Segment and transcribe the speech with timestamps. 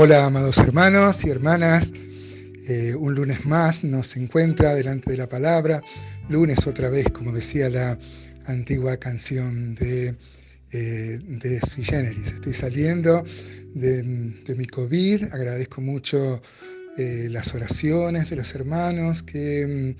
[0.00, 1.92] Hola, amados hermanos y hermanas.
[2.68, 5.82] Eh, un lunes más nos encuentra delante de la palabra.
[6.28, 7.98] Lunes otra vez, como decía la
[8.46, 10.14] antigua canción de,
[10.70, 12.28] eh, de Sui Generis.
[12.28, 13.24] Estoy saliendo
[13.74, 14.04] de,
[14.56, 15.34] mi COVID.
[15.34, 16.42] Agradezco mucho
[16.96, 19.96] eh, las oraciones de los hermanos que,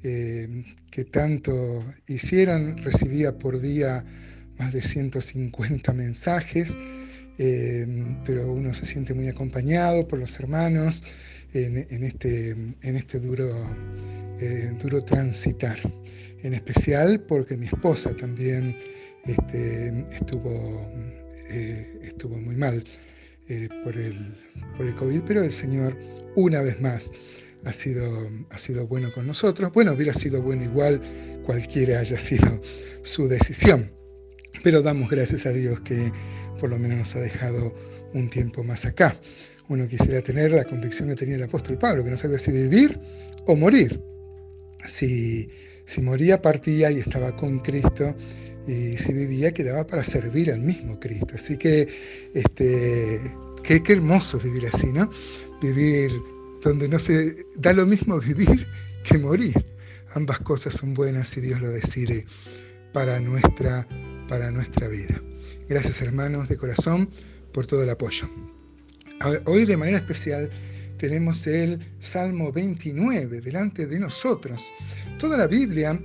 [0.00, 2.78] que tanto hicieron.
[2.78, 4.02] Recibía por día
[4.58, 6.74] más de 150 mensajes.
[7.38, 7.86] Eh,
[8.24, 11.02] pero uno se siente muy acompañado por los hermanos
[11.54, 13.48] en, este, en este duro,
[14.40, 15.78] eh, duro transitar.
[16.42, 18.76] En especial porque mi esposa también
[19.26, 20.90] este, estuvo,
[21.50, 22.82] eh, estuvo muy mal
[23.84, 24.34] por, el,
[24.76, 25.98] por el COVID, pero el Señor
[26.36, 27.10] una vez más
[27.64, 28.04] ha sido,
[28.50, 29.72] ha sido bueno con nosotros.
[29.72, 31.00] Bueno, hubiera sido bueno igual
[31.44, 32.60] cualquiera haya sido
[33.02, 33.90] su decisión,
[34.62, 36.12] pero damos gracias a Dios que
[36.58, 37.74] por lo menos nos ha dejado
[38.14, 39.16] un tiempo más acá.
[39.68, 42.98] Uno quisiera tener la convicción que tenía el apóstol Pablo, que no sabía si vivir
[43.46, 44.00] o morir.
[44.84, 45.48] Si,
[45.84, 48.14] si moría, partía y estaba con Cristo,
[48.66, 51.34] y si vivía, quedaba para servir al mismo Cristo.
[51.34, 51.88] Así que,
[52.34, 53.20] este,
[53.62, 55.10] qué, qué hermoso vivir así, ¿no?
[55.60, 56.12] Vivir
[56.62, 58.66] donde no se da lo mismo vivir
[59.04, 59.54] que morir.
[60.14, 62.26] Ambas cosas son buenas si Dios lo decide
[62.92, 63.86] para nuestra,
[64.32, 65.20] para nuestra vida.
[65.68, 67.06] Gracias hermanos de corazón
[67.52, 68.26] por todo el apoyo.
[69.44, 70.48] Hoy de manera especial
[70.96, 74.72] tenemos el Salmo 29 delante de nosotros.
[75.18, 76.00] Toda la Biblia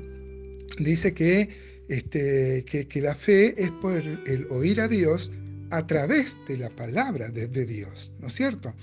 [0.77, 5.31] dice que, este, que, la fe es por el, oír a Dios
[5.69, 8.73] a través de la palabra de, de, Dios, ¿no es cierto?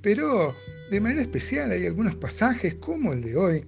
[0.00, 0.56] Pero
[0.90, 3.66] de manera especial hay algunos pasajes como el de hoy,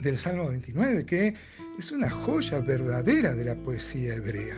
[0.00, 1.34] del Salmo 29, que
[1.78, 4.56] es una joya verdadera de la poesía hebrea.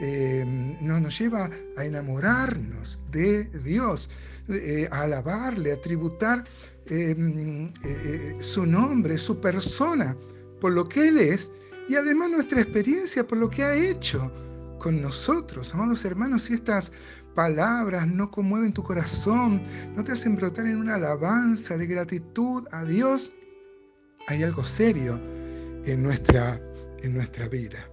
[0.00, 0.44] Eh,
[0.80, 4.08] nos lleva a enamorarnos de Dios,
[4.48, 6.44] eh, a alabarle, a tributar
[6.86, 10.16] eh, su nombre, su persona,
[10.60, 11.50] por lo que Él es
[11.88, 14.32] y además nuestra experiencia por lo que ha hecho
[14.78, 15.74] con nosotros.
[15.74, 16.92] Amados hermanos, si estas
[17.34, 19.62] palabras no conmueven tu corazón,
[19.94, 23.32] no te hacen brotar en una alabanza de gratitud a Dios,
[24.30, 25.20] hay algo serio
[25.84, 26.60] en nuestra,
[27.02, 27.89] en nuestra vida.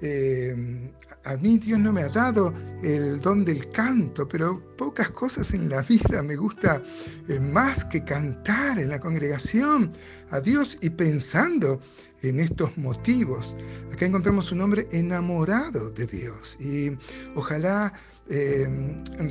[0.00, 0.92] Eh,
[1.24, 5.68] a mí Dios no me ha dado el don del canto, pero pocas cosas en
[5.68, 6.80] la vida me gusta
[7.28, 9.90] eh, más que cantar en la congregación
[10.30, 11.80] a Dios y pensando
[12.22, 13.56] en estos motivos.
[13.92, 16.96] Acá encontramos un hombre enamorado de Dios y
[17.34, 17.92] ojalá
[18.30, 18.68] eh,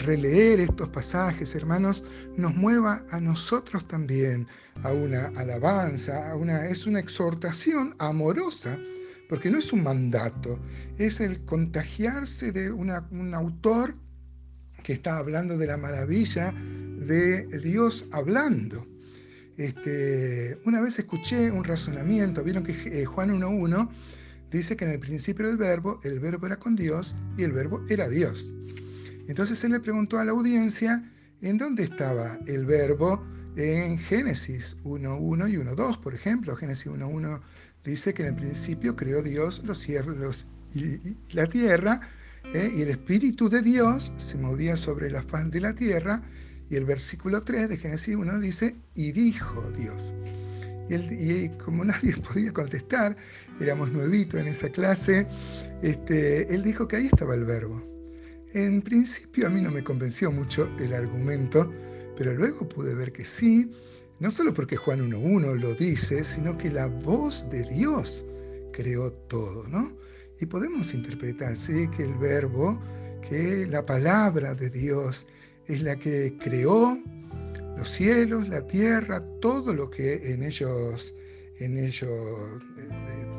[0.06, 2.04] releer estos pasajes, hermanos,
[2.36, 4.48] nos mueva a nosotros también
[4.84, 8.78] a una alabanza, a una, es una exhortación amorosa
[9.28, 10.60] porque no es un mandato,
[10.98, 13.96] es el contagiarse de un autor
[14.84, 18.88] que está hablando de la maravilla de Dios hablando.
[19.58, 23.90] Este, una vez escuché un razonamiento, vieron que eh, Juan 1.1
[24.52, 27.84] dice que en el principio del verbo, el verbo era con Dios y el verbo
[27.90, 28.54] era Dios.
[29.28, 31.04] Entonces él le preguntó a la audiencia
[31.42, 33.26] en dónde estaba el verbo
[33.58, 36.56] en Génesis 1.1 y 1.2, por ejemplo.
[36.56, 37.42] Génesis 1.1
[37.88, 42.02] dice que en el principio creó Dios los cielos y la tierra,
[42.54, 42.70] ¿eh?
[42.76, 46.22] y el Espíritu de Dios se movía sobre la faz de la tierra,
[46.70, 50.14] y el versículo 3 de Génesis 1 dice, y dijo Dios.
[50.90, 53.16] Y, como nadie podía contestar,
[53.60, 55.26] éramos nuevitos en esa clase,
[55.82, 57.82] este, él dijo que ahí estaba el verbo.
[58.54, 61.72] En principio a mí no me convenció mucho el argumento,
[62.18, 63.72] pero luego pude ver que sí,
[64.20, 68.26] no solo porque Juan 1.1 lo dice, sino que la voz de Dios
[68.74, 69.92] creó todo, ¿no?
[70.40, 72.80] Y podemos interpretar, sí, que el verbo,
[73.28, 75.28] que la palabra de Dios
[75.68, 76.98] es la que creó
[77.78, 81.14] los cielos, la tierra, todo lo que en ellos
[81.60, 82.08] en ello,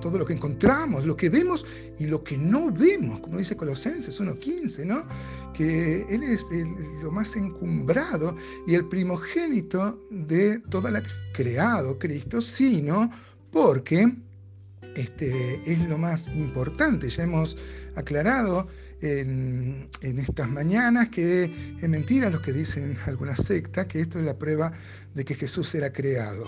[0.00, 1.66] todo lo que encontramos, lo que vemos
[1.98, 5.06] y lo que no vemos, como dice Colosenses 1.15, ¿no?
[5.52, 6.46] que Él es
[7.02, 8.34] lo más encumbrado
[8.66, 11.02] y el primogénito de toda la
[11.32, 13.10] creado Cristo, sino
[13.50, 14.12] porque
[14.94, 17.08] este, es lo más importante.
[17.08, 17.56] Ya hemos
[17.94, 18.66] aclarado
[19.00, 21.44] en, en, estas mañanas que
[21.80, 24.72] es mentira lo que dicen algunas sectas, que esto es la prueba
[25.14, 26.44] de que Jesús era creado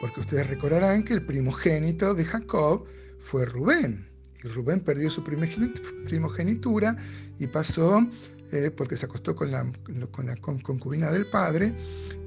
[0.00, 2.84] porque ustedes recordarán que el primogénito de Jacob
[3.18, 4.08] fue Rubén.
[4.42, 6.96] Y Rubén perdió su primogenitura
[7.38, 8.06] y pasó,
[8.52, 9.70] eh, porque se acostó con la,
[10.10, 11.74] con la concubina del padre,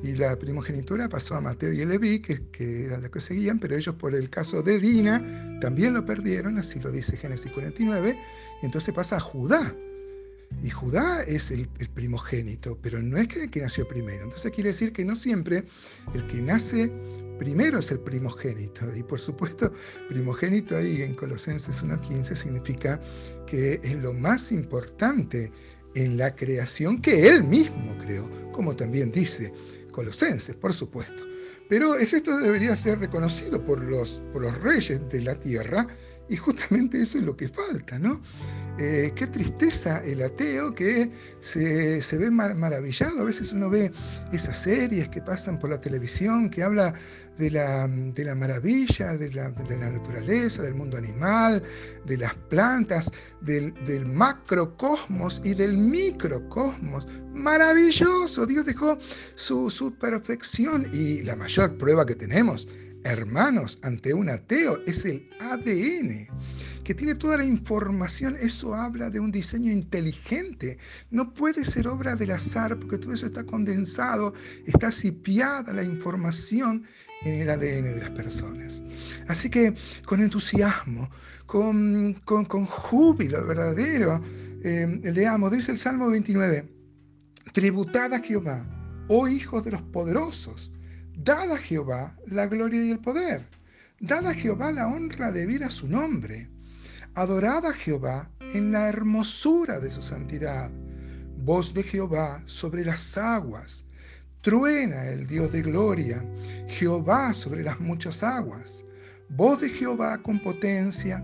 [0.04, 3.58] y la primogenitura pasó a Mateo y a Leví, que, que eran los que seguían,
[3.58, 8.16] pero ellos por el caso de Dina también lo perdieron, así lo dice Génesis 49,
[8.62, 9.76] y entonces pasa a Judá.
[10.62, 14.24] Y Judá es el, primogénito, pero no es que el que nació primero.
[14.24, 15.64] Entonces quiere decir que no siempre
[16.14, 16.94] el que nace
[17.44, 18.86] primero es el primogénito.
[18.96, 19.70] Y por supuesto,
[20.08, 23.02] primogénito ahí en Colosenses 1.15 significa
[23.46, 25.52] que es lo más importante
[25.96, 29.54] en la creación que él mismo creó, como también dice
[29.92, 31.26] Colosenses, por supuesto.
[31.68, 35.86] Pero es esto debería ser reconocido por los, por los reyes de la tierra
[36.30, 38.22] y justamente eso es lo que falta, ¿no?
[38.80, 43.22] Eh, qué tristeza el ateo que se, ve maravillado.
[43.22, 43.92] A veces uno ve
[44.32, 46.94] esas series que pasan por la televisión que habla
[47.38, 51.62] de la, de la maravilla de la, de la, naturaleza, del mundo animal,
[52.06, 53.12] de las plantas,
[53.42, 57.08] del, del macrocosmos y del microcosmos.
[57.34, 58.98] Maravilloso, Dios dejó
[59.36, 62.68] su, su perfección y la mayor prueba que tenemos
[63.04, 66.28] hermanos, ante un ateo es el ADN,
[66.84, 68.36] que tiene toda la información.
[68.40, 70.78] Eso habla de un diseño inteligente.
[71.12, 74.34] No puede ser obra del azar porque todo eso está condensado,
[74.66, 76.84] está sipiada la información
[77.24, 78.82] en el ADN de las personas.
[79.28, 79.74] Así que
[80.06, 81.10] con entusiasmo,
[81.46, 84.22] con, con, júbilo verdadero,
[84.64, 86.68] eh, leamos, dice el Salmo 29,
[87.54, 88.66] tributad a Jehová,
[89.08, 90.72] oh hijos de los poderosos
[91.16, 93.46] Dad a Jehová la gloria y el poder.
[94.00, 96.50] Dad a Jehová la honra de a su nombre.
[97.14, 100.72] Adorad a Jehová en la hermosura de su santidad.
[101.38, 103.86] Voz de Jehová sobre las aguas.
[104.42, 106.26] Truena el Dios de gloria.
[106.68, 108.84] Jehová sobre las muchas aguas.
[109.30, 111.24] Voz de Jehová con potencia.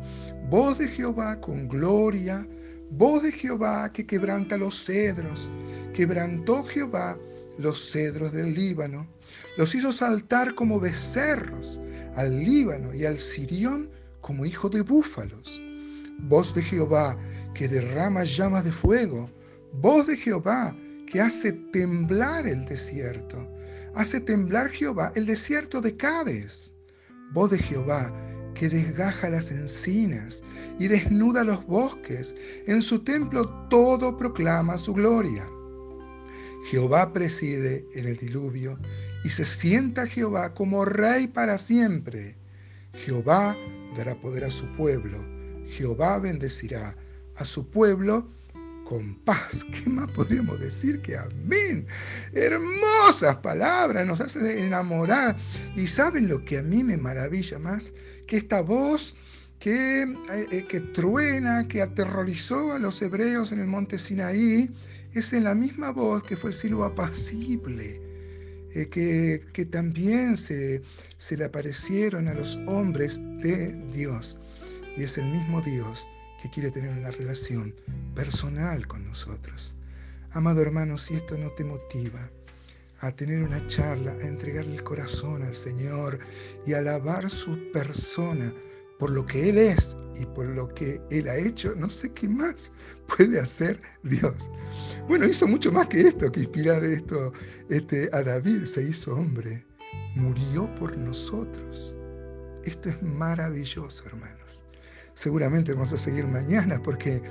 [0.49, 2.47] Voz de Jehová con gloria.
[2.91, 5.51] Voz de Jehová que quebranta los cedros.
[5.93, 7.17] Quebrantó Jehová
[7.59, 9.05] los cedros del Líbano.
[9.57, 11.79] Los hizo saltar como becerros
[12.15, 13.89] al Líbano y al Sirión
[14.21, 15.61] como hijos de búfalos.
[16.19, 17.17] Voz de Jehová
[17.53, 19.29] que derrama llamas de fuego.
[19.73, 20.75] Voz de Jehová
[21.05, 23.47] que hace temblar el desierto.
[23.93, 26.75] Hace temblar Jehová el desierto de Cádiz.
[27.33, 28.11] Voz de Jehová
[28.55, 30.43] que desgaja las encinas
[30.79, 32.35] y desnuda los bosques.
[32.67, 35.43] En su templo todo proclama su gloria.
[36.63, 38.79] Jehová preside en el diluvio
[39.23, 42.35] y se sienta Jehová como rey para siempre.
[42.93, 43.57] Jehová
[43.95, 45.17] dará poder a su pueblo.
[45.67, 46.95] Jehová bendecirá
[47.35, 48.29] a su pueblo
[48.89, 49.65] con paz.
[49.71, 51.85] ¿Qué más podríamos decir que amén?
[52.33, 55.37] Hermosas palabras, nos hace enamorar.
[55.75, 57.93] Y saben lo que a mí me maravilla más,
[58.27, 59.15] que esta voz
[59.59, 64.71] que, eh, eh, que truena, que aterrorizó a los hebreos en el monte Sinaí,
[65.13, 68.01] es en la misma voz que fue el silbo apacible,
[68.73, 70.81] eh, que, que, también se,
[71.17, 74.37] se le aparecieron a los hombres de Dios.
[74.95, 76.07] Y es el mismo Dios
[76.41, 77.73] que quiere tener una relación
[78.15, 79.75] personal con nosotros.
[80.31, 82.29] Amado hermano, si esto no te motiva
[82.99, 86.19] a tener una charla, a entregarle el corazón al Señor
[86.65, 88.53] y a alabar su persona,
[88.99, 92.29] por lo que Él es y por lo que Él ha hecho, no sé qué
[92.29, 92.71] más
[93.17, 94.51] puede hacer Dios.
[95.07, 97.33] Bueno, hizo mucho más que esto, que inspirar esto
[97.69, 99.65] este, a David, se hizo hombre,
[100.15, 101.95] murió por nosotros.
[102.65, 104.63] Esto es maravilloso, hermanos.
[105.13, 107.21] Seguramente vamos a seguir mañana porque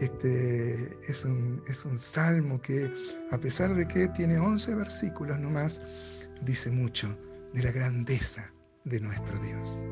[0.00, 2.92] este es un, es un salmo que,
[3.30, 5.80] a pesar de que tiene 11 versículos nomás,
[6.44, 7.16] dice mucho
[7.54, 8.52] de la grandeza
[8.84, 9.84] de nuestro Dios.